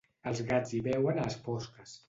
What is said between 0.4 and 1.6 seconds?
gats hi veuen a les